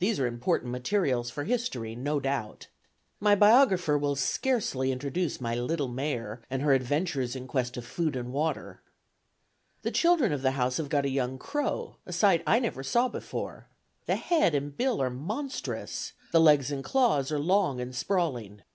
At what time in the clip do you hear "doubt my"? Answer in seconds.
2.20-3.34